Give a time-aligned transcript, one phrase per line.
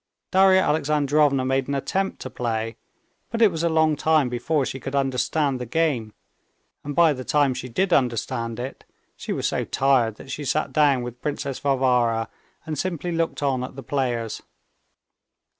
[0.31, 2.75] Darya Alexandrovna made an attempt to play,
[3.29, 6.11] but it was a long time before she could understand the game,
[6.83, 8.83] and by the time she did understand it,
[9.15, 12.29] she was so tired that she sat down with Princess Varvara
[12.65, 14.41] and simply looked on at the players.